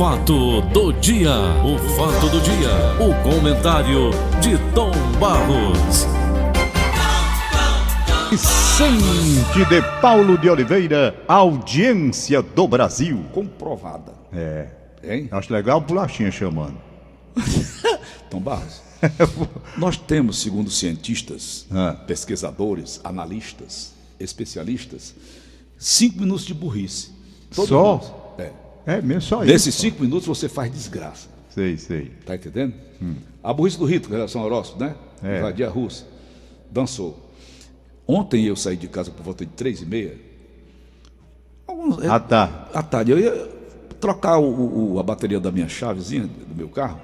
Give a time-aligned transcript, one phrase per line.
[0.00, 1.30] fato do dia,
[1.62, 4.08] o fato do dia, o comentário
[4.40, 6.06] de Tom Barros.
[8.30, 13.22] Vicente de Paulo de Oliveira, audiência do Brasil.
[13.34, 14.14] comprovada.
[14.32, 14.68] É,
[15.04, 15.28] Hein?
[15.30, 16.78] acho legal o Bolachinha chamando.
[18.30, 18.80] Tom Barros.
[19.76, 21.92] Nós temos, segundo cientistas, Ah.
[22.06, 25.14] pesquisadores, analistas, especialistas,
[25.78, 27.10] cinco minutos de burrice.
[27.54, 27.92] Todo Só?
[27.98, 28.19] mundo.
[28.86, 29.00] É.
[29.02, 29.80] Mesmo só Nesses isso.
[29.82, 31.28] cinco minutos você faz desgraça.
[31.50, 32.12] Sei, sei.
[32.24, 32.74] Tá entendendo?
[33.42, 34.94] A burrice do Rito, com relação ao horóscopo, né?
[35.22, 35.38] É.
[35.38, 36.06] Invadir a Rússia.
[36.70, 37.18] Dançou.
[38.06, 40.16] Ontem eu saí de casa por volta de três e meia.
[41.66, 42.68] Alguns- Ah, tá.
[42.74, 43.10] à tarde.
[43.12, 43.48] Eu ia
[44.00, 47.00] trocar o- o- a bateria da minha chavezinha, do meu carro,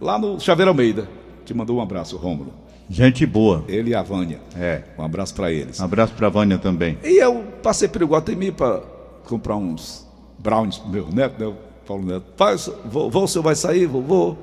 [0.00, 1.08] lá no Chaveiro Almeida.
[1.44, 2.52] Te mandou um abraço, Rômulo.
[2.90, 3.64] Gente boa.
[3.68, 4.40] Ele e a Vânia.
[4.56, 4.82] É.
[4.98, 5.78] Um abraço para eles.
[5.78, 6.98] Um abraço pra Vânia também.
[7.04, 8.80] E eu passei pelo Iguatemi para
[9.26, 10.06] comprar uns
[10.42, 11.56] pro meu neto, né?
[11.86, 12.32] Paulo Neto.
[12.36, 13.86] Pai, vou, o senhor vai sair?
[13.86, 14.36] Vou.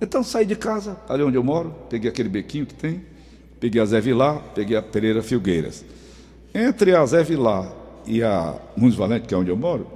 [0.00, 3.04] Então saí de casa, ali onde eu moro, peguei aquele bequinho que tem,
[3.58, 5.84] peguei a Zé Vilar, peguei a Pereira Filgueiras.
[6.54, 7.70] Entre a Zé Vilar
[8.06, 9.86] e a Nunes Valente, que é onde eu moro,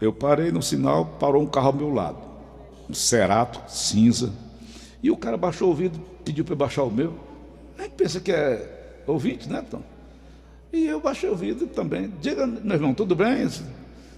[0.00, 2.18] eu parei no sinal, parou um carro ao meu lado.
[2.90, 4.30] Um Cerato, cinza.
[5.02, 7.14] E o cara baixou o vidro, pediu para baixar o meu.
[7.78, 9.82] Nem pensa que é ouvinte, né, Tom?
[10.72, 12.12] E eu baixei o vidro também.
[12.20, 13.48] Diga, meu irmão, tudo bem?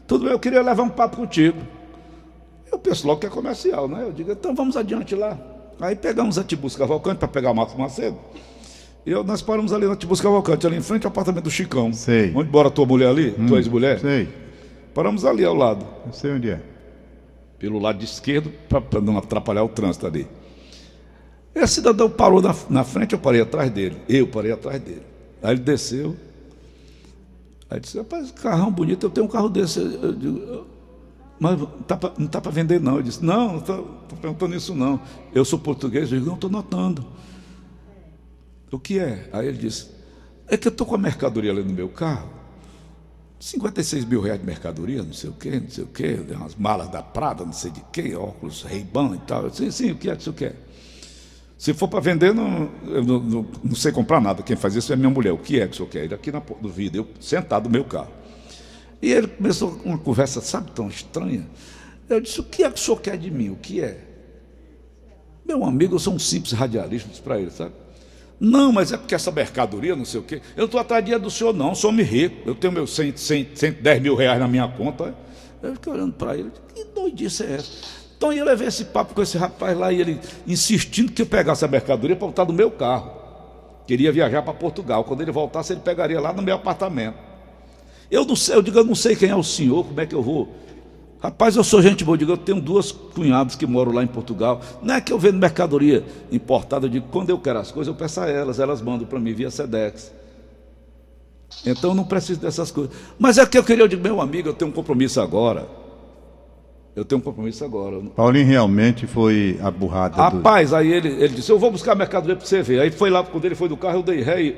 [0.07, 1.59] Tudo bem, eu queria levar um papo contigo.
[2.71, 4.03] Eu penso logo que é comercial, né?
[4.03, 5.39] Eu digo, então vamos adiante lá.
[5.81, 8.19] Aí pegamos a Tibus Cavalcante para pegar o Marcos Macedo.
[9.05, 11.93] E eu, nós paramos ali na Tibus Cavalcante, ali em frente ao apartamento do Chicão.
[11.93, 12.33] Sei.
[12.35, 14.01] Onde mora a tua mulher ali, tua ex-mulher?
[14.01, 14.29] Sei.
[14.95, 16.61] Paramos ali ao lado, Eu sei onde é.
[17.59, 20.27] pelo lado esquerdo, para não atrapalhar o trânsito ali.
[21.55, 23.97] Esse cidadão parou na, na frente, eu parei atrás dele.
[24.09, 25.03] Eu parei atrás dele.
[25.43, 26.17] Aí ele desceu.
[27.69, 29.81] Aí disse, rapaz, carrão bonito, eu tenho um carro desse.
[29.81, 30.67] Eu, eu digo, "Eu-
[31.39, 32.95] mas tá não está para vender, não.
[32.95, 33.85] Ele disse, não, não estou
[34.21, 35.01] perguntando isso, não.
[35.35, 37.05] Eu sou português, eu digo, não, estou notando.
[38.71, 39.29] O que é?
[39.33, 39.91] Aí ele disse,
[40.49, 42.31] é que eu estou com a mercadoria ali no meu carro.
[43.39, 46.89] 56 mil reais de mercadoria, não sei o quê, não sei o quê, umas malas
[46.91, 49.43] da Prada, não sei de quê, óculos Ray-Ban e tal.
[49.45, 50.66] Eu disse, sim, o que é que você quer?
[51.59, 54.43] Se for para vender, não, eu não, não- não sei comprar nada.
[54.43, 55.33] Quem faz isso é minha mulher.
[55.33, 56.05] O que é que o senhor quer?
[56.05, 58.11] Ele aqui na, po- no vidro, eu sentado no meu carro.
[59.01, 61.47] E ele começou uma conversa, sabe, tão estranha.
[62.09, 63.51] Eu disse, o que é que o senhor quer de mim?
[63.51, 63.99] O que é?
[65.45, 67.73] Meu amigo, eu sou um simples radialista para ele, sabe?
[68.39, 70.43] Não, mas é porque essa mercadoria, não sei o quê.
[70.57, 71.75] Eu estou dinheiro do senhor, não.
[71.75, 72.37] Sou me rico.
[72.49, 75.15] Eu tenho meus 100, 100, 110 mil reais na minha conta.
[75.63, 76.51] Eu fiquei olhando para ele.
[76.75, 77.71] Que doidice é essa?
[78.17, 81.65] Então eu levei esse papo com esse rapaz lá e ele insistindo que eu pegasse
[81.65, 83.11] a mercadoria para botar no meu carro.
[83.87, 85.05] Queria viajar para Portugal.
[85.05, 87.17] Quando ele voltasse, ele pegaria lá no meu apartamento.
[88.11, 90.15] Eu não sei, eu digo, eu não sei quem é o senhor, como é que
[90.15, 90.49] eu vou.
[91.21, 94.07] Rapaz, eu sou gente boa, eu digo, eu tenho duas cunhadas que moram lá em
[94.07, 94.61] Portugal.
[94.83, 97.99] Não é que eu vendo mercadoria importada, eu digo, quando eu quero as coisas, eu
[97.99, 100.13] peço a elas, elas mandam para mim via Sedex.
[101.65, 102.95] Então eu não preciso dessas coisas.
[103.19, 105.67] Mas é que eu queria, eu digo, meu amigo, eu tenho um compromisso agora.
[106.97, 108.01] Eu tenho um compromisso agora.
[108.17, 110.23] Paulinho realmente foi a burrada do...
[110.23, 112.81] Rapaz, aí ele, ele disse, eu vou buscar mercadoria para você ver.
[112.81, 114.57] Aí foi lá, quando ele foi do carro, eu dei ré e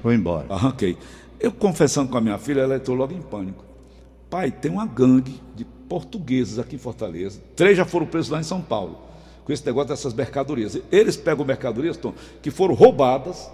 [0.00, 0.46] Foi embora.
[0.48, 0.96] Arranquei.
[1.38, 3.62] Eu confessando com a minha filha, ela entrou logo em pânico.
[4.30, 7.38] Pai, tem uma gangue de portugueses aqui em Fortaleza.
[7.54, 8.98] Três já foram presos lá em São Paulo.
[9.44, 10.80] Com esse negócio dessas mercadorias.
[10.90, 13.50] Eles pegam mercadorias Tom, que foram roubadas,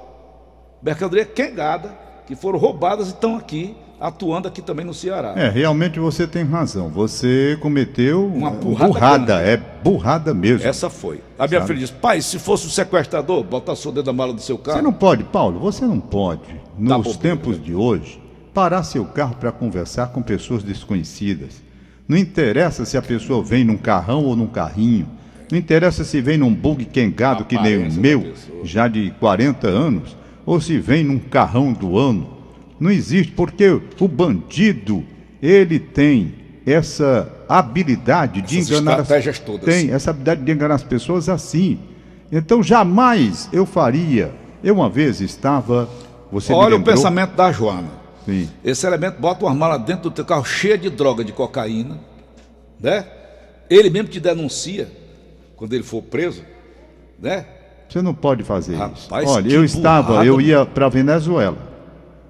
[0.81, 5.35] mercadoria quengada, que foram roubadas e estão aqui, atuando aqui também no Ceará.
[5.37, 6.89] É, realmente você tem razão.
[6.89, 10.67] Você cometeu Uma eh, burrada é burrada mesmo.
[10.67, 11.21] Essa foi.
[11.39, 14.41] A minha filha disse, pai, se fosse um sequestrador, botar sua dentro da mala do
[14.41, 14.79] seu carro.
[14.79, 18.21] Você não pode, Paulo, você não pode, nos bobeira, tempos de hoje,
[18.55, 21.63] parar seu carro para conversar com pessoas desconhecidas.
[22.09, 25.09] Não interessa se a pessoa vem num carrão ou num carrinho.
[25.51, 28.33] Não interessa se vem num bug quengado que nem o meu,
[28.65, 32.39] já de 40 anos, ou se vem num carrão do ano.
[32.79, 33.69] Não existe, porque
[34.01, 35.05] o bandido,
[35.43, 36.35] ele tem
[36.65, 39.65] essa habilidade de Essas enganar as- todas.
[39.65, 41.79] Tem essa habilidade de enganar as pessoas assim.
[42.33, 44.33] Então jamais eu faria.
[44.63, 45.89] Eu uma vez estava.
[46.31, 47.89] Você Olha o pensamento da Joana.
[48.25, 48.49] Sim.
[48.65, 51.99] Esse elemento bota uma mala dentro do teu carro cheia de droga, de cocaína,
[52.79, 53.05] né?
[53.69, 54.89] Ele mesmo te denuncia
[55.57, 56.43] quando ele for preso,
[57.19, 57.47] né?
[57.91, 59.35] Você não pode fazer Rapaz, isso.
[59.35, 61.59] Olha, eu estava, burrada, eu ia para Venezuela.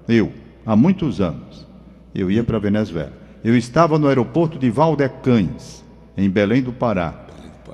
[0.09, 0.31] Eu,
[0.65, 1.67] há muitos anos,
[2.15, 3.13] eu ia para Venezuela.
[3.43, 5.85] Eu estava no aeroporto de Valdecães,
[6.17, 7.13] em Belém do Pará,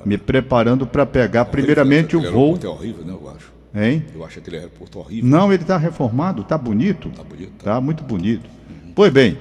[0.05, 2.55] me preparando para pegar primeiramente o voo.
[2.55, 3.13] aeroporto É horrível, né?
[3.13, 3.53] Eu acho.
[3.73, 4.05] Hein?
[4.13, 5.29] Eu acho aquele aeroporto horrível.
[5.29, 7.09] Não, ele está reformado, está bonito.
[7.11, 7.75] Tá bonito, tá.
[7.75, 8.49] Tá muito bonito.
[8.93, 9.37] Pois bem,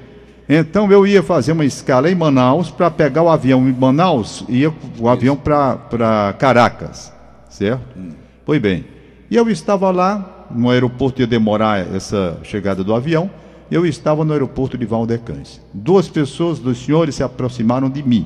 [0.49, 4.59] Então eu ia fazer uma escala em Manaus para pegar o avião em Manaus e
[4.59, 7.13] ia o avião para Caracas,
[7.49, 7.99] certo?
[7.99, 8.26] Hum.
[8.47, 8.85] Pois bem,
[9.29, 13.29] e eu estava lá no aeroporto ia demorar essa chegada do avião.
[13.69, 15.61] Eu estava no aeroporto de Valdecães.
[15.75, 18.25] Duas pessoas, dois senhores se aproximaram de mim,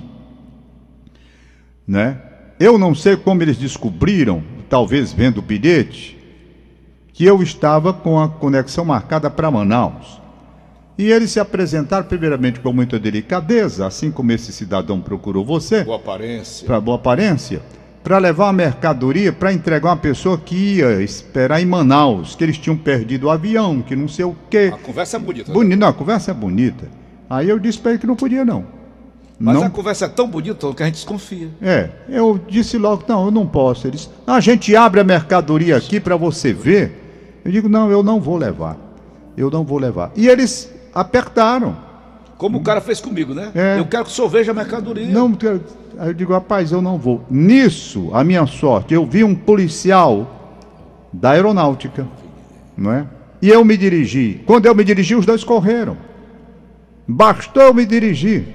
[1.88, 2.20] né?
[2.60, 6.18] Eu não sei como eles descobriram, talvez vendo o bilhete,
[7.14, 10.20] que eu estava com a conexão marcada para Manaus.
[10.98, 15.82] E eles se apresentaram primeiramente com muita delicadeza, assim como esse cidadão procurou você.
[15.82, 16.66] Boa aparência.
[16.66, 17.62] Para boa aparência.
[18.02, 22.56] Para levar uma mercadoria para entregar uma pessoa que ia esperar em Manaus, que eles
[22.56, 24.70] tinham perdido o avião, que não sei o quê.
[24.72, 25.52] A conversa é bonita.
[25.52, 25.80] Bonita, né?
[25.80, 26.88] não, a conversa é bonita.
[27.28, 28.64] Aí eu disse para ele que não podia, não.
[29.38, 29.64] Mas não...
[29.64, 31.48] a conversa é tão bonita que a gente desconfia.
[31.62, 33.86] É, eu disse logo, não, eu não posso.
[33.86, 37.40] Eles, a gente abre a mercadoria aqui para você ver.
[37.44, 38.76] Eu digo, não, eu não vou levar.
[39.36, 40.12] Eu não vou levar.
[40.14, 41.89] E eles apertaram.
[42.40, 43.52] Como o cara fez comigo, né?
[43.54, 43.78] É.
[43.78, 45.06] Eu quero que o senhor veja a mercadoria.
[45.06, 45.36] Não,
[46.06, 47.22] eu digo, rapaz, eu não vou.
[47.30, 50.56] Nisso, a minha sorte, eu vi um policial
[51.12, 52.08] da aeronáutica,
[52.74, 53.06] não é?
[53.42, 54.40] E eu me dirigi.
[54.46, 55.98] Quando eu me dirigi, os dois correram.
[57.06, 58.46] Bastou eu me dirigir.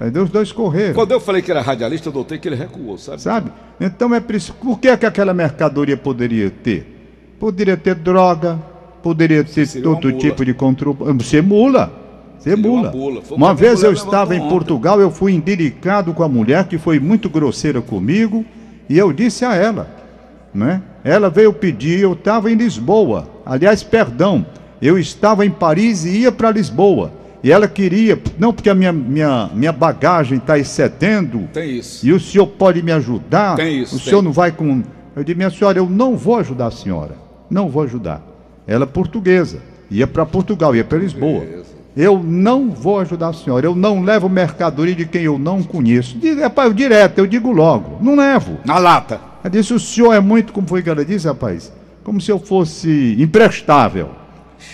[0.00, 0.94] Aí os dois correram.
[0.94, 3.20] Quando eu falei que era radialista, eu notei que ele recuou, sabe?
[3.20, 3.52] Sabe?
[3.78, 4.54] Então é preciso.
[4.54, 7.36] Por que, que aquela mercadoria poderia ter?
[7.38, 8.58] Poderia ter droga,
[9.02, 11.22] poderia ter Seria todo tipo de controle.
[11.22, 12.05] Ser mula.
[12.38, 12.90] Ser mula.
[12.90, 13.22] Uma, mula.
[13.30, 17.28] uma vez eu estava em Portugal, eu fui indelicado com a mulher que foi muito
[17.28, 18.44] grosseira comigo
[18.88, 19.88] e eu disse a ela,
[20.54, 20.82] né?
[21.02, 23.28] Ela veio pedir, eu estava em Lisboa.
[23.44, 24.46] Aliás, perdão,
[24.80, 27.12] eu estava em Paris e ia para Lisboa.
[27.42, 31.48] E ela queria, não porque a minha, minha, minha bagagem está excedendo.
[31.52, 32.04] Tem isso.
[32.04, 33.56] E o senhor pode me ajudar.
[33.56, 33.96] Tem isso.
[33.96, 34.82] O senhor não vai com.
[35.14, 37.16] Eu disse, minha senhora, eu não vou ajudar a senhora.
[37.48, 38.20] Não vou ajudar.
[38.66, 39.60] Ela é portuguesa.
[39.90, 41.40] Ia para Portugal, ia para Lisboa.
[41.40, 41.75] Beleza.
[41.96, 43.66] Eu não vou ajudar a senhora.
[43.66, 46.18] Eu não levo mercadoria de quem eu não conheço.
[46.18, 47.96] Digo, rapaz, direto, eu digo logo.
[48.02, 48.58] Não levo.
[48.66, 49.18] Na lata.
[49.42, 51.72] Ela disse, o senhor é muito, como foi que ela disse, rapaz?
[52.04, 54.10] Como se eu fosse imprestável.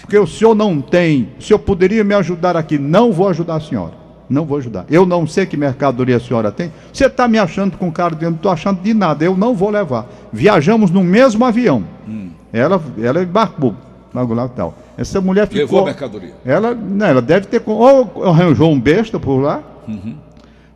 [0.01, 1.29] Porque o senhor não tem.
[1.39, 2.77] O senhor poderia me ajudar aqui.
[2.77, 3.93] Não vou ajudar a senhora.
[4.29, 4.85] Não vou ajudar.
[4.91, 6.73] Eu não sei que mercadoria a senhora tem.
[6.93, 8.25] Você está me achando com cara de.
[8.25, 9.25] Eu não estou achando de nada.
[9.25, 10.07] Eu não vou levar.
[10.33, 11.85] Viajamos no mesmo avião.
[12.09, 12.31] Hum.
[12.53, 13.75] Ela, ela embarcou.
[14.13, 14.75] Logo lá tal.
[14.97, 15.63] Essa mulher ficou.
[15.63, 16.35] Levou a mercadoria.
[16.45, 17.63] Ela, não, ela deve ter.
[17.65, 19.63] Ou arranjou um besta por lá.
[19.89, 20.17] Uhum.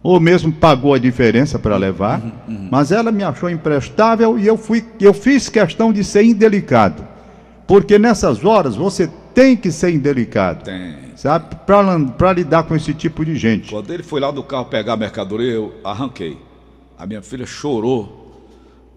[0.02, 2.20] Ou mesmo pagou a diferença para levar.
[2.20, 2.68] Uhum, uhum.
[2.70, 7.04] Mas ela me achou imprestável e eu, fui, eu fiz questão de ser indelicado.
[7.66, 10.64] Porque nessas horas você tem que ser indelicado.
[10.64, 10.94] Tem.
[11.16, 11.56] Sabe?
[11.66, 13.70] Para lidar com esse tipo de gente.
[13.70, 16.38] Quando ele foi lá do carro pegar a mercadoria, eu arranquei.
[16.96, 18.44] A minha filha chorou.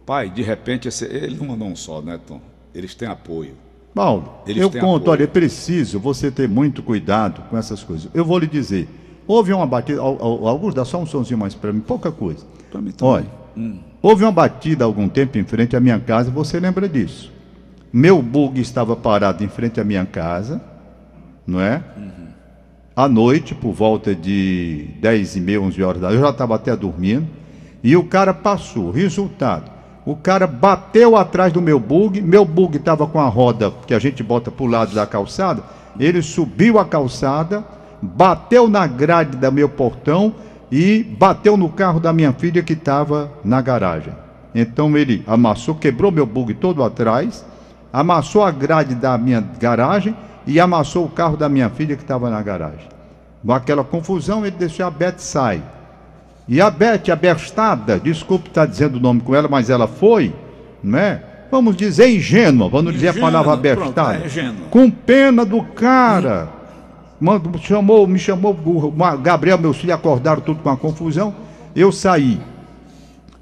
[0.05, 1.05] Pai, de repente, esse...
[1.05, 2.39] ele não mandou um só, né, Tom?
[2.73, 3.55] Eles têm apoio.
[3.93, 5.11] Paulo, Eles eu conto, apoio.
[5.11, 8.09] olha, é preciso você ter muito cuidado com essas coisas.
[8.13, 8.87] Eu vou lhe dizer,
[9.27, 12.45] houve uma batida, alguns dá só um sonzinho mais para mim, pouca coisa.
[12.71, 13.13] Para mim também.
[13.13, 13.27] Olha,
[13.57, 13.79] hum.
[14.01, 17.31] houve uma batida há algum tempo em frente à minha casa, você lembra disso?
[17.91, 20.61] Meu bug estava parado em frente à minha casa,
[21.45, 21.83] não é?
[21.97, 22.27] Uhum.
[22.95, 26.75] À noite, por volta de 10 e meia, 11 horas da eu já estava até
[26.75, 27.27] dormindo,
[27.83, 28.91] e o cara passou.
[28.91, 29.71] Resultado,
[30.09, 33.99] o cara bateu atrás do meu bug, meu bug estava com a roda que a
[33.99, 35.61] gente bota para o lado da calçada,
[35.99, 37.63] ele subiu a calçada,
[38.01, 40.33] bateu na grade do meu portão
[40.71, 44.11] e bateu no carro da minha filha que estava na garagem.
[44.55, 47.45] Então ele amassou, quebrou meu bug todo atrás,
[47.93, 52.31] amassou a grade da minha garagem e amassou o carro da minha filha que estava
[52.31, 52.87] na garagem.
[53.45, 55.61] Com aquela confusão, ele deixou a Beth sair.
[56.49, 60.33] E a Beth, abestada, desculpe estar dizendo o nome com ela, mas ela foi,
[60.83, 61.21] né?
[61.51, 64.15] Vamos dizer ingênua, vamos dizer a palavra abestada.
[64.15, 66.49] É com pena do cara.
[67.21, 68.57] Me chamou, me chamou,
[69.21, 71.35] Gabriel, meu filho acordaram tudo com a confusão.
[71.75, 72.41] Eu saí.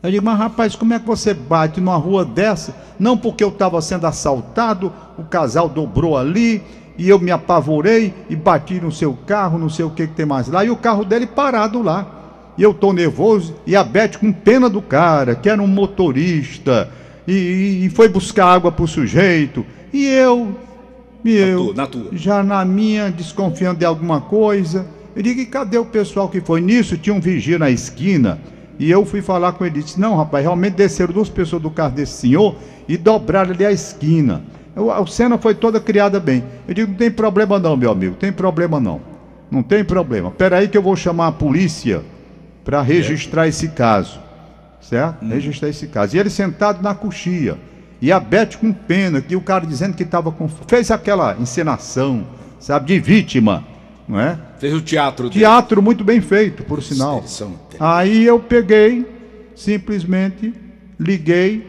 [0.04, 2.76] Eu digo, mas rapaz, como é que você bate numa rua dessa?
[3.00, 6.62] Não porque eu estava sendo assaltado, o casal dobrou ali
[6.98, 10.26] e eu me apavorei e bati no seu carro, não sei o que, que tem
[10.26, 12.17] mais lá, e o carro dele parado lá.
[12.58, 16.90] E eu estou nervoso, e a Beth com pena do cara, que era um motorista,
[17.28, 20.56] e, e foi buscar água para o sujeito, e eu,
[21.24, 22.18] e eu, na tua, na tua.
[22.18, 24.88] já na minha, desconfiando de alguma coisa.
[25.16, 26.98] Eu digo, e cadê o pessoal que foi nisso?
[26.98, 28.40] Tinha um vigia na esquina
[28.80, 31.96] e eu fui falar com ele, disse, não, rapaz, realmente desceram duas pessoas do carro
[31.96, 32.56] desse senhor
[32.88, 34.44] e dobraram ali a esquina.
[34.76, 36.44] Eu, a cena foi toda criada bem.
[36.68, 39.02] Eu digo, não tem problema não, meu amigo, tem problema não.
[39.50, 40.30] Não tem problema.
[40.30, 42.04] Espera aí que eu vou chamar a polícia
[42.68, 43.50] para registrar é.
[43.50, 44.20] esse caso.
[44.82, 45.24] Certo?
[45.24, 45.30] Hum.
[45.30, 46.18] Registrar esse caso.
[46.18, 47.58] E ele sentado na coxia.
[48.02, 50.50] E a Beth com pena, que o cara dizendo que estava com.
[50.50, 52.28] fez aquela encenação,
[52.60, 53.64] sabe, de vítima.
[54.06, 54.38] não é?
[54.60, 55.40] Fez o teatro dele.
[55.40, 57.24] Teatro muito bem feito, por sinal.
[57.26, 59.06] São- Aí eu peguei,
[59.56, 60.54] simplesmente
[61.00, 61.66] liguei,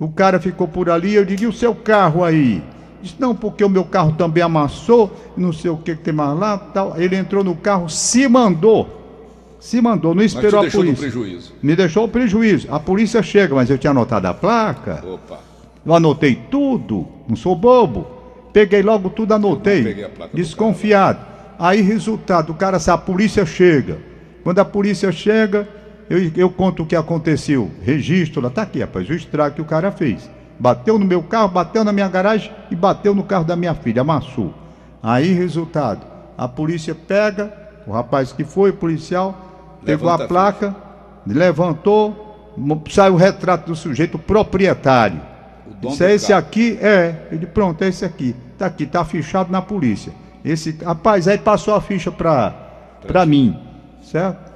[0.00, 2.62] o cara ficou por ali, eu digo, e o seu carro aí?
[3.02, 6.36] Disse, não, porque o meu carro também amassou, não sei o que, que tem mais
[6.36, 6.94] lá, tal.
[7.00, 8.95] Ele entrou no carro, se mandou.
[9.66, 11.10] Se mandou, não esperou a polícia.
[11.10, 11.52] prejuízo.
[11.60, 12.68] Me deixou o prejuízo.
[12.70, 15.02] A polícia chega, mas eu tinha anotado a placa.
[15.04, 15.40] Opa.
[15.84, 18.06] Eu anotei tudo, não sou bobo.
[18.52, 19.82] Peguei logo tudo, anotei.
[19.82, 21.18] peguei a placa do Desconfiado.
[21.58, 23.98] Aí, resultado, o cara sabe, a polícia chega.
[24.44, 25.68] Quando a polícia chega,
[26.08, 27.68] eu, eu conto o que aconteceu.
[27.82, 30.30] Registro lá, tá aqui, rapaz, o estrago que o cara fez.
[30.60, 34.02] Bateu no meu carro, bateu na minha garagem e bateu no carro da minha filha,
[34.02, 34.54] amassou.
[35.02, 36.06] Aí, resultado,
[36.38, 37.52] a polícia pega,
[37.84, 39.45] o rapaz que foi, o policial,
[39.86, 40.76] pegou Levanta a a placa,
[41.26, 45.20] levantou, mo- saiu o retrato do sujeito proprietário.
[45.66, 46.40] O dono Isso é esse carro.
[46.40, 46.78] aqui?
[46.80, 47.14] É.
[47.32, 48.34] Ele, pronto, é esse aqui.
[48.58, 50.12] Tá aqui, tá fichado na polícia.
[50.44, 52.54] Esse, rapaz, aí passou a ficha pra,
[53.06, 53.58] pra mim,
[54.02, 54.46] certo?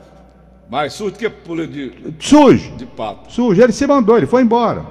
[0.71, 3.33] Mais surdo que pulha de, Sujo, de pato.
[3.33, 3.61] sujo.
[3.61, 4.85] Ele se mandou, ele foi embora.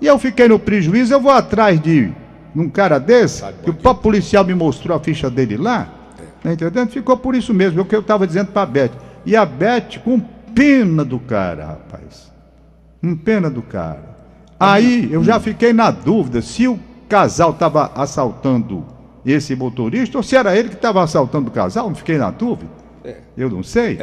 [0.00, 2.10] E eu fiquei no prejuízo, eu vou atrás de
[2.56, 5.86] um cara desse, Sabe, que o próprio policial me mostrou a ficha dele lá,
[6.42, 6.88] tá entendendo?
[6.88, 8.90] Ficou por isso mesmo, é o que eu tava dizendo pra Beth.
[9.24, 10.20] E a Beth com
[10.54, 12.32] pena do cara, rapaz.
[13.00, 14.16] Com pena do cara.
[14.58, 18.84] Aí eu já fiquei na dúvida se o casal estava assaltando
[19.24, 21.88] esse motorista ou se era ele que estava assaltando o casal.
[21.88, 22.70] Não fiquei na dúvida.
[23.04, 23.18] É.
[23.36, 23.98] Eu não sei.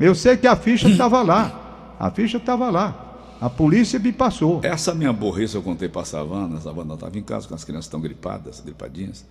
[0.00, 1.96] Eu sei que a ficha estava lá.
[1.98, 3.04] A ficha estava lá.
[3.40, 4.60] A polícia me passou.
[4.64, 6.58] Essa minha burrice eu contei para a Savana.
[6.58, 9.24] A Savana estava em casa com as crianças estão gripadas, gripadinhas.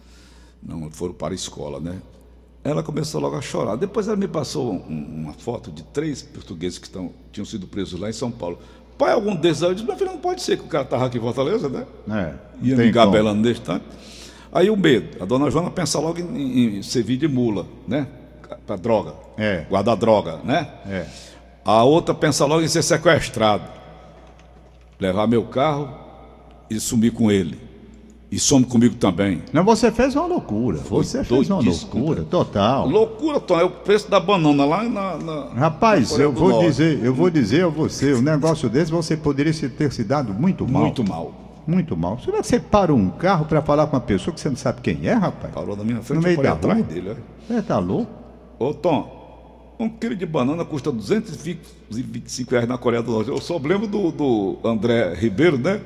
[0.62, 1.98] Não foram para a escola, né?
[2.70, 3.76] Ela começou logo a chorar.
[3.78, 8.00] Depois ela me passou um- uma foto de três portugueses que estão, tinham sido presos
[8.00, 8.60] lá em São Paulo.
[8.98, 11.06] Pai, algum desses aí, eu disse, meu filho, não pode ser que o cara estava
[11.06, 11.86] aqui em Fortaleza, né?
[12.10, 13.86] É, Ia me gabelando nesse tanto.
[14.52, 15.22] Aí o medo.
[15.22, 18.08] A dona Joana pensa logo em, em servir de mula, né?
[18.66, 19.14] Para droga.
[19.38, 19.66] É.
[19.70, 20.68] Guardar droga, né?
[20.88, 21.06] É.
[21.64, 23.64] A outra pensa logo em ser sequestrado.
[25.00, 25.94] Levar meu carro
[26.70, 27.60] e sumir com ele.
[28.30, 29.42] E some comigo também.
[29.54, 30.80] Não, você fez uma loucura.
[30.80, 32.86] Você fez uma loucura, total.
[32.88, 33.58] Loucura, Tom.
[33.58, 35.18] É o preço da banana lá na.
[35.18, 36.66] na Rapaz, na eu vou Norte.
[36.68, 40.68] dizer, eu vou dizer a você, um negócio desse você poderia ter se dado muito
[40.68, 40.82] mal.
[40.84, 41.34] Muito mal.
[41.66, 42.20] Muito mal.
[42.20, 44.82] Será que você para um carro para falar com uma pessoa que você não sabe
[44.82, 45.54] quem é, rapaz?
[45.54, 46.88] Parou na minha frente, No meio da atrás rua?
[46.88, 47.10] dele.
[47.10, 47.18] olha.
[47.48, 48.12] Você tá louco?
[48.60, 53.30] Ô, Tom, um quilo de banana custa 225 reais na Coreia do Norte.
[53.30, 55.80] Eu só lembro do, do André Ribeiro, né?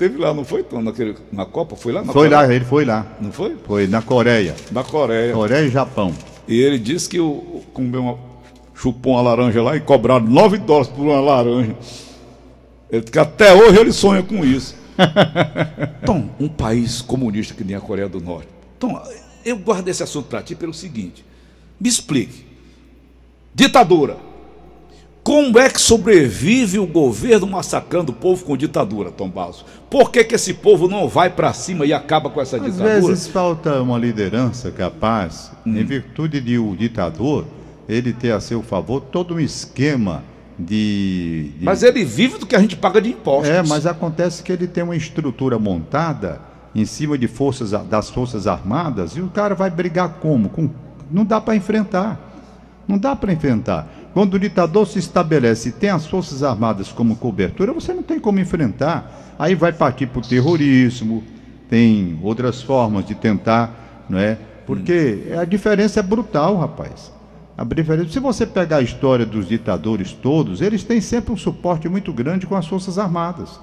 [0.00, 1.76] Teve lá, não foi, Tom, naquele, na Copa?
[1.76, 2.00] Foi lá?
[2.02, 2.46] Na Foi Coreia?
[2.46, 3.06] lá, ele foi lá.
[3.20, 3.54] Não foi?
[3.66, 4.56] Foi na Coreia.
[4.72, 5.34] Na Coreia.
[5.34, 6.14] Coreia e Japão.
[6.48, 8.18] E ele disse que o, comeu uma,
[8.74, 11.76] chupou uma laranja lá e cobraram 9 dólares por uma laranja.
[12.90, 14.74] Ele que até hoje ele sonha com isso.
[16.06, 18.48] Tom, um país comunista que nem a Coreia do Norte.
[18.78, 18.98] Tom,
[19.44, 21.22] eu guardo esse assunto para ti pelo seguinte:
[21.78, 22.46] me explique.
[23.54, 24.16] Ditadura.
[25.22, 29.64] Como é que sobrevive o governo massacrando o povo com ditadura, Tom Basso?
[29.90, 33.00] Por que, que esse povo não vai para cima e acaba com essa Às ditadura?
[33.00, 35.76] vezes falta uma liderança capaz, Hum.
[35.78, 37.44] em virtude de o ditador,
[37.88, 40.22] ele ter a seu favor todo um esquema
[40.58, 41.52] de.
[41.58, 43.50] de- Mas ele vive do que a gente paga de impostos.
[43.50, 46.40] É, mas acontece que ele tem uma estrutura montada
[46.74, 50.48] em cima de forças das forças armadas e o cara vai brigar como?
[50.48, 50.70] Com,
[51.10, 52.28] não dá para enfrentar.
[52.88, 53.88] Não dá para enfrentar.
[54.12, 58.18] Quando o ditador se estabelece e tem as forças armadas como cobertura, você não tem
[58.18, 59.34] como enfrentar.
[59.38, 61.22] Aí vai partir para o terrorismo,
[61.68, 64.36] tem outras formas de tentar, não é?
[64.66, 67.12] Porque a diferença é brutal, rapaz.
[67.56, 71.88] A diferença, se você pegar a história dos ditadores todos, eles têm sempre um suporte
[71.88, 73.60] muito grande com as forças armadas.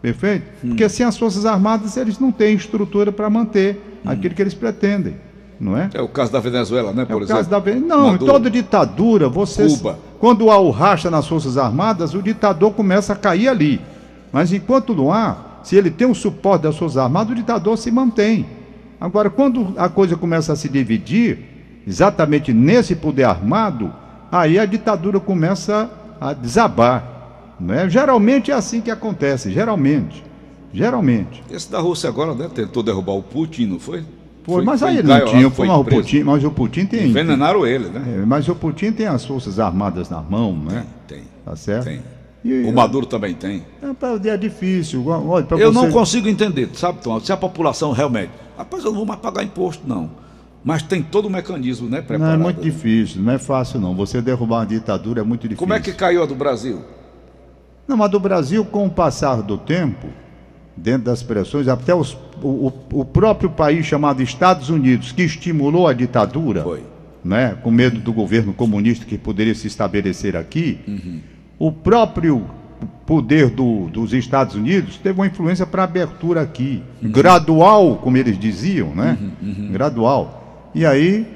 [0.00, 0.46] Perfeito?
[0.60, 5.16] Porque sem as forças armadas eles não têm estrutura para manter aquilo que eles pretendem,
[5.60, 5.90] não é?
[5.92, 7.36] É o caso da Venezuela, né, É por o exemplo?
[7.36, 9.68] caso da Não, em toda ditadura, você.
[9.68, 9.98] Cuba.
[10.18, 13.80] Quando há o racha nas Forças Armadas, o ditador começa a cair ali.
[14.32, 17.90] Mas enquanto não há, se ele tem o suporte das Forças Armadas, o ditador se
[17.90, 18.46] mantém.
[18.98, 21.38] Agora, quando a coisa começa a se dividir,
[21.86, 23.92] exatamente nesse poder armado,
[24.32, 25.90] aí a ditadura começa
[26.20, 27.56] a desabar.
[27.58, 27.88] Não é?
[27.88, 30.24] Geralmente é assim que acontece, geralmente.
[30.72, 31.42] Geralmente.
[31.50, 32.48] Esse da Rússia agora, né?
[32.54, 34.04] Tentou derrubar o Putin, não foi?
[34.44, 35.84] Foi, mas aí ele não tinha, foi mas o.
[35.84, 37.08] Putin, mas o Putin tem.
[37.08, 38.20] Envenenaram ele, né?
[38.22, 40.86] É, mas o Putin tem as forças armadas na mão, né?
[41.06, 41.84] Tem, Tá certo?
[41.84, 42.00] tem.
[42.42, 43.64] E- O Maduro também tem.
[43.82, 45.06] É, é difícil.
[45.06, 45.78] Olha, Eu você...
[45.78, 47.20] não consigo entender, sabe, Tom?
[47.20, 48.30] Se a população realmente.
[48.56, 50.10] Rapaz, eu não vou mais pagar imposto, não.
[50.64, 51.98] Mas tem todo o mecanismo, né?
[51.98, 52.34] Não, Preparado.
[52.34, 53.94] é muito difícil, não é fácil não.
[53.94, 55.58] Você derrubar uma ditadura é muito difícil.
[55.58, 56.82] Como é que caiu a do Brasil?
[57.88, 60.06] Não, mas do Brasil, com o passar do tempo,
[60.76, 65.92] dentro das pressões, até os, o, o, próprio país chamado Estados Unidos, que estimulou a
[65.92, 66.82] ditadura, Foi.
[67.22, 71.20] Né, com medo do governo comunista que poderia se estabelecer aqui, uhum.
[71.58, 72.46] o próprio
[73.04, 77.10] poder do, dos Estados Unidos teve uma influência para a abertura aqui, uhum.
[77.10, 79.18] gradual, como eles diziam, né?
[79.20, 79.72] Uhum, uhum.
[79.72, 80.70] Gradual.
[80.74, 81.26] E aí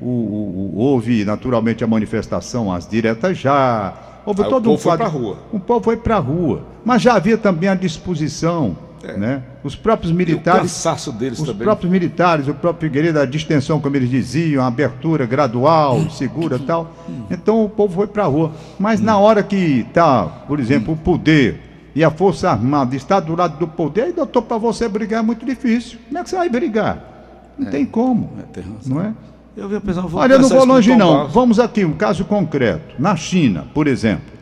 [0.00, 3.94] o, o, houve naturalmente a manifestação, as diretas já,
[4.24, 5.38] houve aí todo o povo um foi para a rua.
[5.52, 9.16] O povo foi para a rua, mas já havia também a disposição é.
[9.16, 9.42] Né?
[9.64, 10.84] Os próprios militares.
[11.06, 11.64] o deles os também.
[11.64, 16.60] próprios militares, o próprio Figueiredo, a distensão, como eles diziam, a abertura gradual, segura e
[16.60, 16.92] tal.
[17.30, 18.52] Então o povo foi para a rua.
[18.78, 21.60] Mas na hora que está, por exemplo, o poder
[21.94, 25.26] e a Força Armada está do lado do poder, aí, doutor, para você brigar é
[25.26, 25.98] muito difícil.
[26.06, 27.52] Como é que você vai brigar?
[27.58, 27.70] Não é.
[27.70, 28.30] tem como.
[28.38, 29.12] É, não é?
[29.56, 31.28] Eu vi pensar, vou Olha, eu não vou longe, não.
[31.28, 32.94] Vamos aqui, um caso concreto.
[32.98, 34.32] Na China, por exemplo.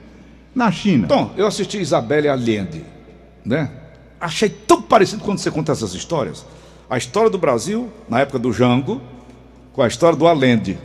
[0.55, 1.05] Na China.
[1.05, 2.85] Então, eu assisti Isabelle Allende,
[3.45, 3.71] né?
[4.21, 6.45] achei tão parecido quando você conta essas histórias.
[6.89, 9.01] A história do Brasil, na época do Jango,
[9.73, 10.79] com a história do Allende.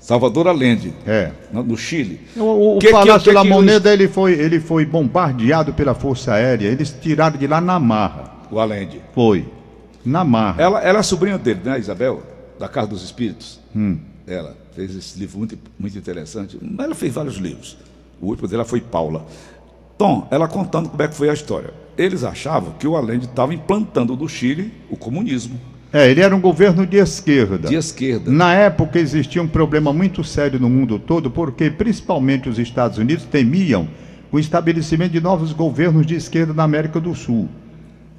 [0.00, 1.32] Salvador Allende, é.
[1.52, 2.20] no, Chile.
[2.36, 6.68] O, o que, Palácio da Moneda ele foi, ele foi bombardeado pela Força Aérea.
[6.68, 8.32] Eles tiraram de lá na marra.
[8.50, 9.00] O Allende.
[9.14, 9.46] Foi.
[10.04, 10.62] Na marra.
[10.62, 12.22] Ela, ela é sobrinha dele, né, Isabel?
[12.58, 13.60] Da Casa dos Espíritos.
[13.74, 13.98] Hum.
[14.26, 16.58] Ela fez esse livro muito, muito interessante.
[16.78, 17.78] Ela fez vários livros.
[18.20, 19.26] O último dela foi Paula.
[19.96, 23.52] Tom, ela contando como é que foi a história eles achavam que o Allende estava
[23.52, 25.60] implantando no Chile o comunismo.
[25.92, 27.68] É, ele era um governo de esquerda.
[27.68, 28.30] De esquerda.
[28.30, 33.24] Na época existia um problema muito sério no mundo todo, porque principalmente os Estados Unidos
[33.24, 33.88] temiam
[34.30, 37.48] o estabelecimento de novos governos de esquerda na América do Sul.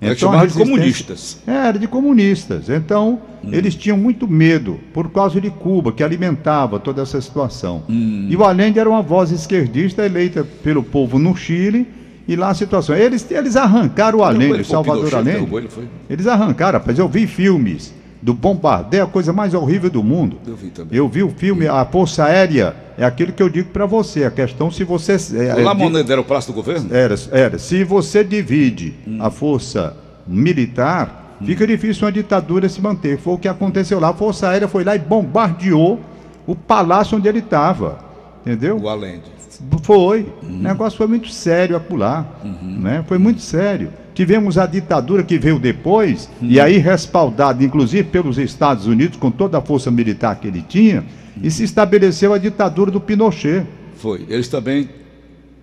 [0.01, 1.39] Então, chamava de comunistas.
[1.45, 2.69] É, era de comunistas.
[2.69, 3.49] Então, hum.
[3.51, 7.83] eles tinham muito medo por causa de Cuba, que alimentava toda essa situação.
[7.89, 8.27] Hum.
[8.29, 11.85] E o Allende era uma voz esquerdista eleita pelo povo no Chile
[12.27, 12.95] e lá a situação.
[12.95, 15.69] Eles, eles arrancaram o Allende, Salvador Allende.
[16.09, 16.97] Eles arrancaram, rapaz.
[16.97, 20.37] Eu vi filmes do bombardeio, a coisa mais horrível do mundo.
[20.45, 20.97] Eu vi também.
[20.97, 24.25] Eu vi o filme, a Força Aérea, é aquilo que eu digo para você.
[24.25, 25.15] A questão se você.
[25.37, 26.93] É, lá Moneda era o prazo do governo?
[26.93, 27.57] Era, era.
[27.57, 29.19] Se você divide hum.
[29.21, 29.95] a força
[30.27, 31.45] militar, hum.
[31.45, 33.17] fica difícil uma ditadura se manter.
[33.17, 34.09] Foi o que aconteceu lá.
[34.09, 35.99] A Força Aérea foi lá e bombardeou
[36.45, 37.99] o palácio onde ele estava.
[38.45, 38.77] Entendeu?
[38.77, 39.39] O Allende.
[39.83, 40.27] Foi.
[40.43, 40.59] Uhum.
[40.59, 42.25] O negócio foi muito sério acular.
[42.43, 42.79] Uhum.
[42.79, 43.03] Né?
[43.07, 43.91] Foi muito sério.
[44.19, 46.49] Tivemos a ditadura que veio depois, uhum.
[46.49, 51.05] e aí respaldada, inclusive, pelos Estados Unidos, com toda a força militar que ele tinha,
[51.41, 53.65] e se estabeleceu a ditadura do Pinochet.
[53.95, 54.25] Foi.
[54.27, 54.89] Eles também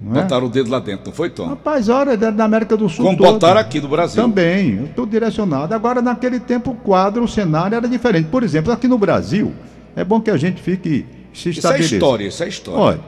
[0.09, 0.23] é?
[0.23, 1.49] botaram o dedo lá dentro, não foi, Tom?
[1.49, 3.05] Rapaz, olha, é da América do Sul.
[3.05, 3.33] Como toda.
[3.33, 4.23] botaram aqui do Brasil.
[4.23, 5.75] Também, tudo direcionado.
[5.75, 8.29] Agora, naquele tempo, o quadro, o cenário era diferente.
[8.31, 9.53] Por exemplo, aqui no Brasil,
[9.95, 11.85] é bom que a gente fique se estabeleça.
[11.85, 12.81] Isso é história, isso é história.
[12.81, 13.01] Olha,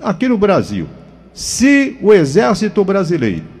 [0.00, 0.86] aqui no Brasil,
[1.34, 3.55] se o exército brasileiro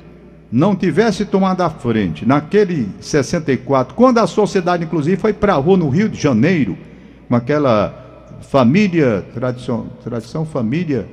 [0.50, 5.76] não tivesse tomado a frente naquele 64, quando a sociedade, inclusive, foi para a rua
[5.76, 6.76] no Rio de Janeiro,
[7.28, 11.08] com aquela família, tradição, tradição família,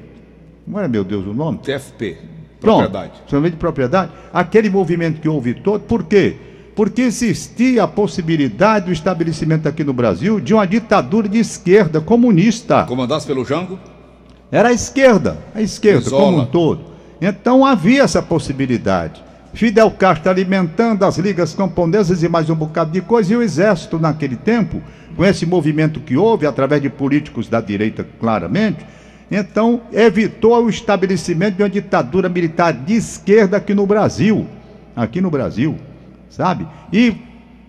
[0.66, 1.60] não era, meu Deus, o nome?
[1.60, 2.18] TFP,
[2.60, 3.12] propriedade.
[3.28, 4.12] Pronto, de propriedade.
[4.32, 6.36] Aquele movimento que houve todo, por quê?
[6.76, 12.86] Porque existia a possibilidade do estabelecimento aqui no Brasil de uma ditadura de esquerda comunista.
[12.86, 13.78] Comandasse pelo Jango?
[14.52, 16.24] Era a esquerda, a esquerda Isola.
[16.24, 16.93] como um todo.
[17.22, 19.24] Então havia essa possibilidade.
[19.54, 24.00] Fidel Castro alimentando as ligas camponesas e mais um bocado de coisa, e o exército
[24.00, 24.82] naquele tempo,
[25.16, 28.84] com esse movimento que houve, através de políticos da direita claramente,
[29.30, 34.48] então evitou o estabelecimento de uma ditadura militar de esquerda aqui no Brasil.
[34.96, 35.76] Aqui no Brasil,
[36.30, 36.68] sabe?
[36.92, 37.16] E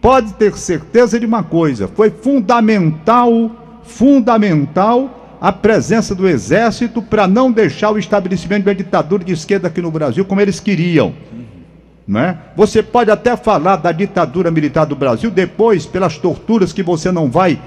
[0.01, 7.53] pode ter certeza de uma coisa: foi fundamental, fundamental a presença do exército para não
[7.53, 11.13] deixar o estabelecimento de uma ditadura de esquerda aqui no Brasil como eles queriam.
[12.17, 12.35] É?
[12.57, 17.31] Você pode até falar da ditadura militar do Brasil depois, pelas torturas que você não
[17.31, 17.61] vai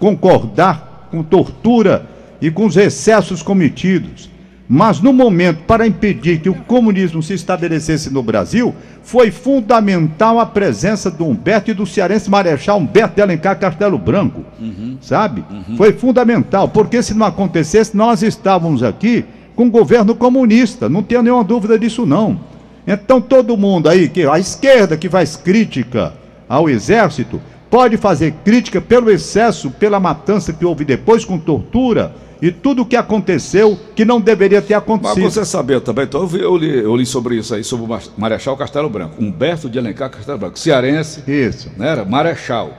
[0.00, 2.04] concordar com tortura
[2.40, 4.28] e com os excessos cometidos.
[4.72, 10.46] Mas no momento para impedir que o comunismo se estabelecesse no Brasil, foi fundamental a
[10.46, 14.44] presença do Humberto e do cearense Marechal Humberto de Alencar Castelo Branco.
[14.60, 14.96] Uhum.
[15.00, 15.42] Sabe?
[15.50, 15.76] Uhum.
[15.76, 19.24] Foi fundamental, porque se não acontecesse, nós estávamos aqui
[19.56, 22.38] com um governo comunista, não tenho nenhuma dúvida disso não.
[22.86, 26.12] Então todo mundo aí, que a esquerda que faz crítica
[26.48, 32.50] ao exército, pode fazer crítica pelo excesso, pela matança que houve depois com tortura e
[32.50, 35.22] tudo o que aconteceu que não deveria ter acontecido.
[35.22, 37.86] Mas você sabia também, então eu, vi, eu, li, eu li sobre isso aí, sobre
[37.92, 41.22] o Marechal Castelo Branco, Humberto de Alencar Castelo Branco, cearense.
[41.30, 41.70] Isso.
[41.76, 42.72] Né, era Marechal.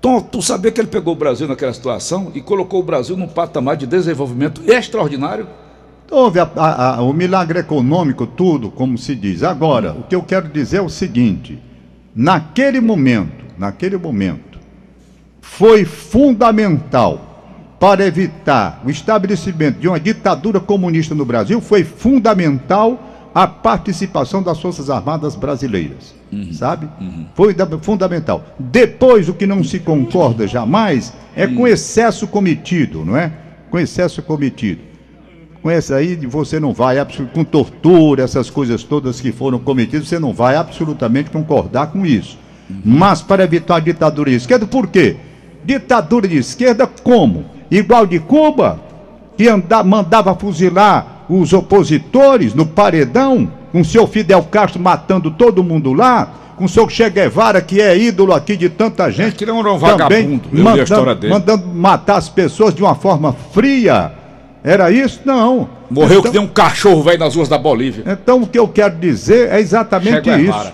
[0.00, 3.26] Tom, tu sabia que ele pegou o Brasil naquela situação e colocou o Brasil num
[3.26, 5.48] patamar de desenvolvimento extraordinário?
[6.08, 9.42] Houve a- a- a- o milagre econômico, tudo, como se diz.
[9.42, 11.58] Agora, o que eu quero dizer é o seguinte:
[12.14, 14.58] naquele momento, naquele momento,
[15.40, 17.22] foi fundamental
[17.78, 24.58] para evitar o estabelecimento de uma ditadura comunista no Brasil, foi fundamental a participação das
[24.60, 26.14] Forças Armadas brasileiras.
[26.52, 26.88] Sabe?
[27.34, 28.44] Foi da- fundamental.
[28.58, 33.30] Depois, o que não se concorda jamais é com excesso cometido, não é?
[33.70, 34.80] Com excesso cometido.
[35.62, 36.96] Com essa aí você não vai,
[37.32, 42.38] com tortura, essas coisas todas que foram cometidas, você não vai absolutamente concordar com isso.
[42.84, 45.16] Mas para evitar a ditadura de esquerda, por quê?
[45.64, 47.44] Ditadura de esquerda como?
[47.70, 48.80] Igual de Cuba,
[49.36, 55.62] que anda- mandava fuzilar os opositores no paredão, com o seu Fidel Castro matando todo
[55.62, 59.34] mundo lá, com o seu Che Guevara, que é ídolo aqui de tanta gente.
[59.34, 61.32] Aquele era um também vagabundo, mandando- história dele.
[61.34, 64.12] mandando matar as pessoas de uma forma fria.
[64.64, 65.20] Era isso?
[65.24, 65.68] Não.
[65.90, 68.02] Morreu então, que nem um cachorro velho nas ruas da Bolívia.
[68.06, 70.72] então o que eu quero dizer é exatamente isso.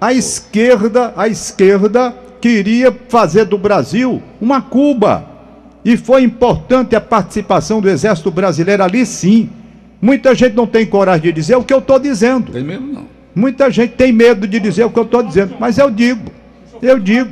[0.00, 5.24] A esquerda, a esquerda queria fazer do Brasil uma Cuba.
[5.84, 9.50] E foi importante a participação do Exército Brasileiro ali sim.
[10.00, 12.52] Muita gente não tem coragem de dizer o que eu estou dizendo.
[12.52, 13.04] Tem mesmo não.
[13.34, 16.30] Muita gente tem medo de dizer o que eu estou dizendo, mas eu digo,
[16.80, 17.30] eu digo,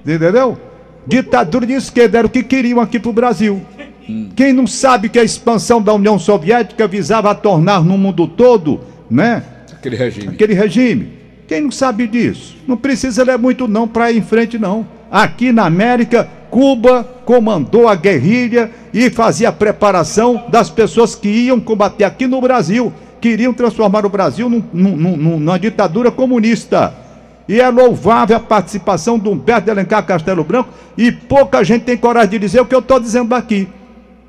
[0.00, 0.56] entendeu?
[1.06, 3.60] Ditadura de esquerda era o que queriam aqui para o Brasil.
[4.34, 8.80] Quem não sabe que a expansão da União Soviética visava tornar no mundo todo,
[9.10, 10.28] né, Aquele regime.
[10.28, 11.15] aquele regime?
[11.46, 12.56] Quem não sabe disso?
[12.66, 14.86] Não precisa ler muito não para ir em frente não.
[15.10, 21.60] Aqui na América, Cuba comandou a guerrilha e fazia a preparação das pessoas que iam
[21.60, 26.92] combater aqui no Brasil, queriam transformar o Brasil num- num- num- num- numa ditadura comunista.
[27.48, 31.96] E é louvável a participação do Humberto de Alencar Castelo Branco e pouca gente tem
[31.96, 33.68] coragem de dizer o que eu estou dizendo aqui.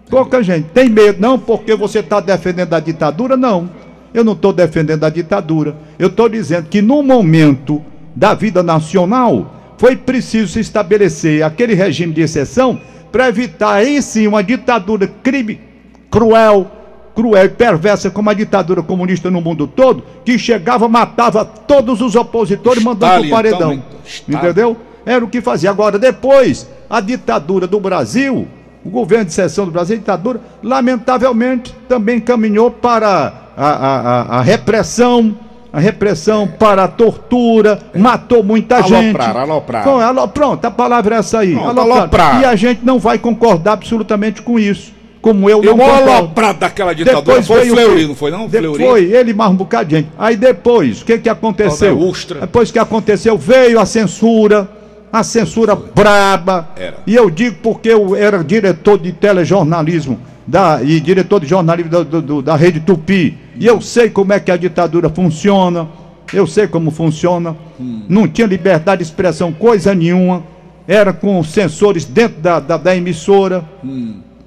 [0.08, 0.68] Pouca gente.
[0.74, 3.36] Tem medo, não, porque você está defendendo a ditadura?
[3.36, 3.70] Não.
[4.14, 5.76] Eu não estou defendendo a ditadura.
[5.98, 7.84] Eu estou dizendo que no momento
[8.16, 12.80] da vida nacional foi preciso se estabelecer aquele regime de exceção
[13.12, 15.62] para evitar em si uma ditadura crime,
[16.10, 16.70] cruel,
[17.16, 22.16] cruel e perversa como a ditadura comunista no mundo todo, que chegava, matava todos os
[22.16, 23.74] opositores, mandando o paredão.
[23.74, 23.84] então.
[24.28, 24.78] Entendeu?
[25.06, 25.70] Era o que fazia.
[25.70, 28.48] Agora, depois, a ditadura do Brasil,
[28.84, 34.42] o governo de exceção do Brasil, a ditadura, lamentavelmente também caminhou para a, a- a-
[34.42, 35.36] repressão,
[35.74, 39.20] a repressão para a tortura, matou muita Aloprar, gente.
[39.22, 39.84] aloprar.
[39.84, 41.54] Foi, alo- Pronto, a palavra é essa aí.
[41.54, 41.98] Pronto, aloprar.
[42.00, 42.42] aloprar.
[42.42, 44.96] E a gente não vai concordar absolutamente com isso.
[45.20, 46.10] Como eu E não concordo.
[46.10, 48.48] aloprado daquela ditadura Depois foi o Fleury, não foi não?
[48.50, 48.84] Fleury.
[48.86, 50.10] Foi, ele mais um bocado de gente.
[50.18, 51.98] Aí depois, o que que aconteceu?
[52.00, 52.42] Ustra.
[52.42, 54.70] Depois que aconteceu, veio a censura,
[55.12, 56.70] a censura braba.
[56.78, 56.98] Era.
[57.06, 60.18] E eu digo porque eu era diretor de telejornalismo
[60.48, 63.38] da, e diretor de jornalismo da, do- da Rede Tupi.
[63.60, 65.88] E eu sei como é que a ditadura funciona.
[66.34, 67.56] Eu sei como funciona.
[67.80, 68.04] Hum.
[68.08, 70.44] Não tinha liberdade de expressão, coisa nenhuma.
[70.88, 73.64] Era com censores dentro da, da, da emissora.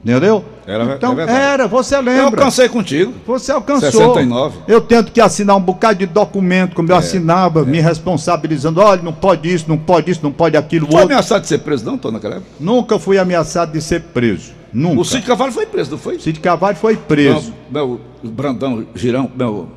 [0.02, 0.38] Entendeu?
[0.38, 0.60] Hum.
[0.66, 2.24] Era- então, é era, você Eu lembra.
[2.42, 3.12] alcancei contigo.
[3.26, 3.90] Você alcançou.
[3.90, 4.58] 69.
[4.68, 8.80] Eu tento que assinar um bocado de documento, como eu É, assinava, me responsabilizando.
[8.80, 11.08] Olha, não pode isso, não pode isso, não pode aquilo Foi outro.
[11.12, 12.48] ameaçado de ser preso, não, tô naquela época?
[12.60, 14.52] Nunca fui ameaçado de ser preso.
[14.72, 15.00] Nunca.
[15.00, 16.18] O Cid Cavalho foi preso, não foi?
[16.20, 17.52] Cid Carvalho foi preso.
[17.70, 19.68] Meu, meu Brandão, Girão, meu.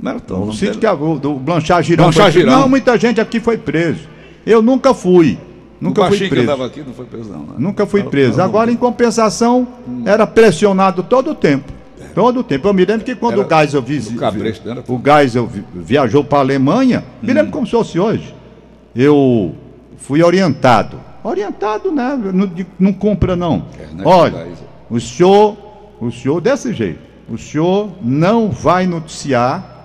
[0.00, 0.44] Não era tão.
[0.48, 0.80] O Cid dele?
[0.80, 2.04] Carvalho, do Blanchard Girão.
[2.06, 2.40] Blanchard foi.
[2.42, 2.60] Girão.
[2.60, 4.00] Não, muita gente aqui foi preso.
[4.46, 5.38] Eu nunca fui.
[5.80, 6.62] Nunca o fui preso.
[6.64, 7.40] aqui não foi preso, não.
[7.40, 7.52] né?
[7.58, 8.34] Nunca fui Era- preso.
[8.34, 9.66] era Agora, em compensação,
[10.04, 11.72] era pressionado todo o tempo.
[12.14, 12.66] Todo o tempo.
[12.66, 16.38] Eu me lembro que quando Era o Geisel, vi, Cabresto, o Geisel vi- viajou para
[16.38, 18.34] a Alemanha, me lembro como se fosse hoje.
[18.96, 19.54] Eu
[19.98, 20.98] fui orientado.
[21.28, 22.18] Orientado, né?
[22.32, 23.66] Não, não compra, não.
[23.78, 24.48] É, né, Olha,
[24.88, 25.56] o senhor,
[26.00, 29.76] o senhor, desse jeito, o senhor não vai noticiar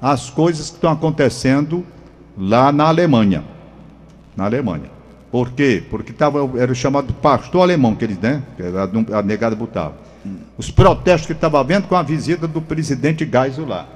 [0.00, 1.84] as coisas que estão acontecendo
[2.36, 3.44] lá na Alemanha
[4.36, 4.90] na Alemanha.
[5.30, 5.82] Por quê?
[5.88, 8.42] Porque tava, era o chamado pastor alemão, que eles, né?
[9.12, 9.94] A, a negada botava.
[10.58, 13.86] Os protestos que estava havendo com a visita do presidente Geisel lá.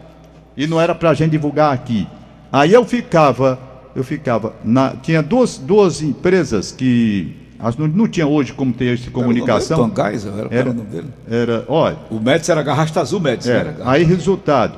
[0.56, 2.06] E não era para a gente divulgar aqui.
[2.50, 3.58] Aí eu ficava,
[3.96, 8.94] eu ficava, na, tinha duas, duas empresas que as, não, não tinha hoje como ter
[8.94, 9.88] essa comunicação.
[9.88, 11.08] Tom Geisel, era, era Era, o nome dele.
[11.30, 13.50] era, olha, O Médici era Garrasta Azul, Médici.
[13.50, 13.90] é, era Garrasta.
[13.90, 14.74] aí resultado,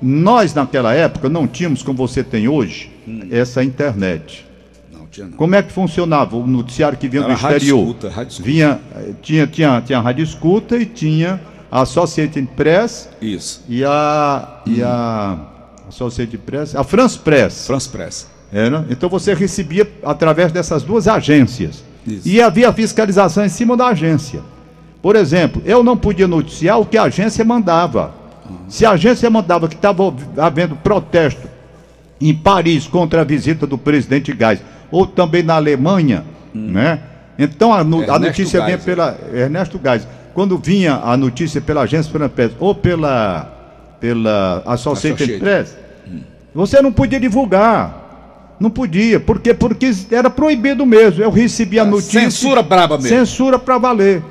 [0.00, 2.90] nós naquela época não tínhamos como você tem hoje
[3.30, 4.46] essa internet.
[4.92, 5.36] Não, tinha não.
[5.36, 7.80] Como é que funcionava o noticiário que vinha Era do rádio exterior?
[7.88, 8.48] escuta, rádio escuta.
[8.48, 8.80] Vinha,
[9.20, 11.40] tinha, tinha, tinha a rádio escuta e tinha
[11.70, 13.64] a Associated Press Isso.
[13.68, 15.38] e a, e a
[15.88, 17.66] Associated Press, a France Press.
[17.66, 18.26] France Press.
[18.52, 18.86] Era?
[18.88, 21.82] Então você recebia através dessas duas agências.
[22.06, 22.28] Isso.
[22.28, 24.40] E havia fiscalização em cima da agência.
[25.02, 28.14] Por exemplo, eu não podia noticiar o que a agência mandava.
[28.68, 30.02] Se a agência mandava que estava
[30.36, 31.48] havendo protesto
[32.20, 36.72] em Paris contra a visita do presidente Gás, ou também na Alemanha, hum.
[36.72, 37.00] né?
[37.38, 40.06] Então a, no, a notícia Geis, vinha pela Ernesto Gás.
[40.32, 43.50] Quando vinha a notícia pela agência Press ou pela
[44.00, 45.76] pela Associated Press,
[46.06, 46.20] hum.
[46.54, 48.03] você não podia divulgar.
[48.58, 51.22] Não podia, porque porque era proibido mesmo.
[51.22, 52.20] Eu recebia a notícia.
[52.20, 53.08] Censura braba mesmo.
[53.08, 54.22] Censura para valer.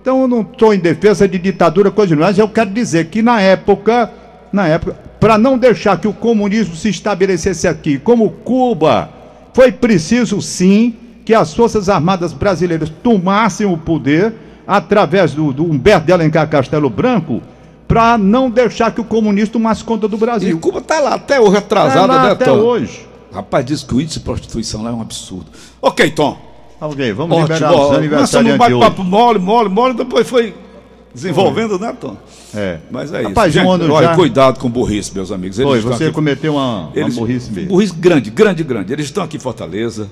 [0.00, 3.40] Então eu não estou em defesa de ditadura, coisa mas eu quero dizer que na
[3.40, 4.10] época,
[4.52, 9.08] na época, para não deixar que o comunismo se estabelecesse aqui, como Cuba,
[9.54, 14.34] foi preciso sim que as Forças Armadas brasileiras tomassem o poder
[14.66, 17.40] através do, do Humberto de Alencar Castelo Branco
[17.86, 20.56] para não deixar que o comunismo tomasse conta do Brasil.
[20.56, 22.58] E Cuba está lá até hoje atrasada, tá lá né, até Tom?
[22.58, 23.06] hoje.
[23.32, 25.46] Rapaz, diz que o índice de prostituição lá é um absurdo.
[25.80, 26.38] Ok, Tom.
[26.80, 28.84] Ok, vamos Ótimo, liberar os aniversariantes de hoje.
[28.84, 30.52] papo mole, mole, mole, depois foi
[31.14, 32.16] desenvolvendo, né, Tom?
[32.54, 32.80] É.
[32.90, 33.28] Mas é isso.
[33.28, 34.16] Rapaz, Gente, um olha, já...
[34.16, 35.58] cuidado com burrice, meus amigos.
[35.58, 36.12] Eles Foi, você aqui...
[36.12, 37.14] cometeu uma, Eles...
[37.16, 37.70] uma burrice mesmo.
[37.70, 38.92] Burrice grande, grande, grande.
[38.92, 40.10] Eles estão aqui em Fortaleza,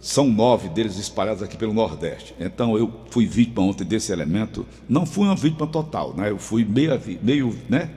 [0.00, 2.34] são nove deles espalhados aqui pelo Nordeste.
[2.38, 4.66] Então eu fui vítima ontem desse elemento.
[4.88, 6.30] Não fui uma vítima total, né?
[6.30, 7.88] Eu fui meio, meio né?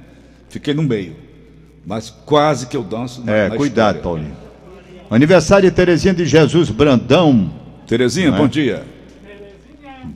[0.49, 1.15] Fiquei no meio.
[1.85, 4.23] Mas quase que eu danço na, É, na cuidado, história.
[4.23, 4.37] Paulinho.
[5.09, 7.51] Aniversário de Terezinha de Jesus Brandão,
[7.87, 8.31] Terezinha, é?
[8.31, 8.83] bom dia.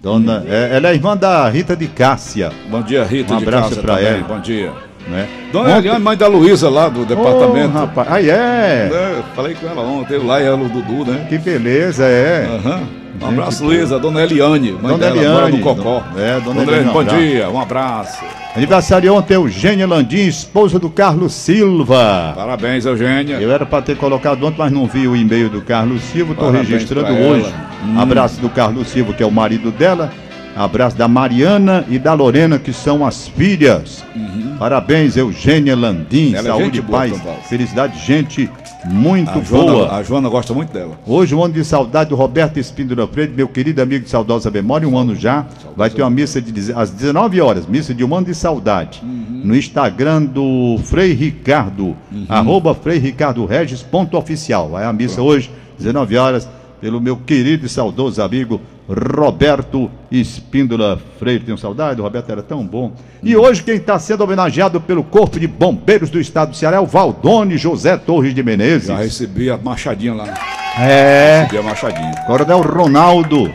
[0.01, 2.51] Dona, é, ela é irmã da Rita de Cássia.
[2.69, 4.23] Bom dia, Rita um de abraço para ela.
[4.23, 4.71] Bom dia.
[5.07, 5.27] Né?
[5.51, 5.77] Dona ontem...
[5.79, 7.71] Eliane, mãe da Luísa lá do departamento.
[7.75, 8.07] Oh, rapaz.
[8.09, 8.27] Ah, é?
[8.27, 9.23] é?
[9.35, 11.25] Falei com ela ontem, lá e ela o Dudu, né?
[11.29, 12.47] Que beleza, é.
[12.49, 13.05] Uhum.
[13.21, 16.03] Um abraço, Luísa, dona Eliane, mãe dona dela, Eliane, do Cocó.
[16.17, 18.25] É, dona, dona Eliane, bom dia, um abraço.
[18.55, 22.33] Aniversário ontem, Eugênia Landim, esposa do Carlos Silva.
[22.35, 23.37] Parabéns, Eugênia.
[23.37, 26.51] Eu era para ter colocado ontem, mas não vi o e-mail do Carlos Silva, estou
[26.51, 27.53] registrando hoje.
[27.85, 27.99] Hum.
[27.99, 30.11] Abraço do Carlos Silva, que é o marido dela.
[30.55, 34.03] Abraço da Mariana e da Lorena, que são as filhas.
[34.15, 34.55] Uhum.
[34.57, 36.33] Parabéns, Eugênia Landim.
[36.33, 37.13] Ela é Saúde e paz.
[37.49, 38.49] Felicidade, gente
[38.85, 39.95] muito a Joana, boa.
[39.95, 40.97] A Joana gosta muito dela.
[41.05, 44.87] Hoje, um ano de saudade do Roberto Espíndola Freire, meu querido amigo de saudosa memória,
[44.87, 45.43] um ano já.
[45.43, 49.01] Saudosa vai ter uma missa de, às 19 horas, missa de um ano de saudade.
[49.03, 49.41] Uhum.
[49.43, 52.25] No Instagram do Frei Ricardo, uhum.
[52.29, 54.69] arroba Frei Ricardo Regis, ponto oficial.
[54.69, 55.29] Vai a missa Pronto.
[55.29, 56.47] hoje, 19 horas,
[56.79, 61.43] pelo meu querido e saudoso amigo Roberto Espíndola Freire.
[61.43, 62.93] Tenho saudade, o Roberto era tão bom.
[63.23, 66.79] E hoje quem está sendo homenageado pelo Corpo de Bombeiros do Estado do Ceará é
[66.79, 68.87] o Valdone José Torres de Menezes.
[68.87, 70.33] Já recebi a machadinha lá.
[70.79, 71.41] É.
[71.41, 72.13] Recebi a machadinha.
[72.27, 73.51] Coronel Ronaldo.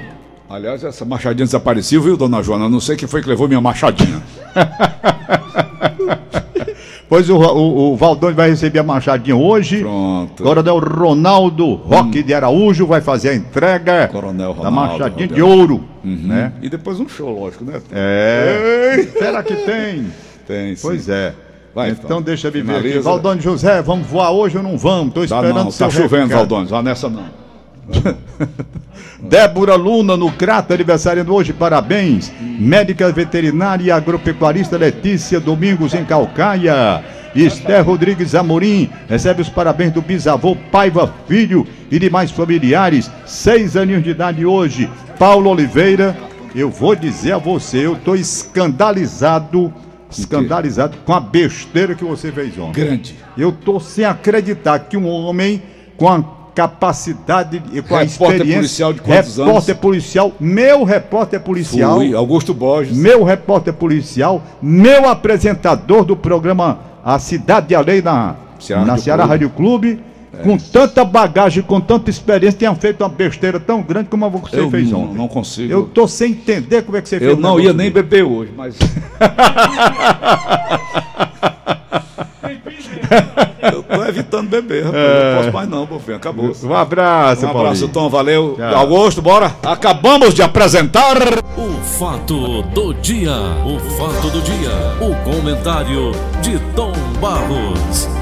[0.48, 2.68] Aliás, essa machadinha desapareceu, viu, dona Joana?
[2.68, 4.20] Não sei quem foi que levou minha machadinha.
[7.10, 9.80] Pois o, o, o Valdões vai receber a machadinha hoje.
[9.80, 10.40] Pronto.
[10.44, 12.22] Coronel Ronaldo Roque hum.
[12.22, 15.84] de Araújo vai fazer a entrega Ronaldo, da machadinha de ouro.
[16.04, 16.28] Uhum.
[16.28, 16.52] Né?
[16.62, 17.82] E depois um show, lógico, né?
[17.90, 18.94] É.
[18.96, 19.06] Ei.
[19.08, 20.06] Será que tem?
[20.46, 20.82] Tem, sim.
[20.82, 21.34] Pois é.
[21.74, 22.98] Vai, então, então deixa eu ver aqui.
[23.00, 25.08] Valdônio José, vamos voar hoje ou não vamos?
[25.08, 27.39] Estou esperando não, Tá chovendo, Valdônio, vá nessa não.
[29.20, 32.32] Débora Luna no Crato, aniversariando hoje, parabéns.
[32.40, 37.04] Médica veterinária e agropecuarista Letícia Domingos em Calcaia.
[37.34, 43.10] Esther Rodrigues Amorim recebe os parabéns do bisavô Paiva Filho e demais familiares.
[43.26, 44.90] Seis aninhos de idade hoje.
[45.18, 46.16] Paulo Oliveira,
[46.54, 49.72] eu vou dizer a você, eu estou escandalizado
[50.10, 52.84] escandalizado com a besteira que você fez ontem.
[52.84, 53.16] Grande.
[53.38, 55.62] Eu tô sem acreditar que um homem
[55.96, 58.54] com a capacidade e com repórter a experiência.
[58.54, 59.80] policial de quantos repórter anos?
[59.80, 61.96] policial, meu repórter policial.
[61.96, 62.94] Fui, Augusto Borges.
[62.94, 69.24] Meu repórter policial, meu apresentador do programa A Cidade de Alei na Ceará, na Ceará
[69.24, 70.00] Rádio Clube.
[70.32, 70.42] É.
[70.42, 74.60] Com tanta bagagem, com tanta experiência, tenha feito uma besteira tão grande como a você
[74.60, 75.16] eu fez não, ontem.
[75.16, 75.72] Não consigo.
[75.72, 77.30] Eu tô sem entender como é que você fez.
[77.30, 78.76] Eu não ia nem beber hoje, mas.
[83.72, 85.02] eu tô evitando beber, rapaz.
[85.02, 85.34] É...
[85.34, 86.12] Não posso mais não, Bofim.
[86.12, 86.52] Acabou.
[86.62, 88.08] Um abraço, Um abraço, Tom.
[88.08, 88.54] Valeu.
[88.56, 88.76] Tchau.
[88.76, 89.54] Augusto, bora.
[89.62, 91.16] Acabamos de apresentar.
[91.56, 93.32] O fato do dia.
[93.64, 94.70] O fato do dia.
[95.00, 98.19] O comentário de Tom Barros.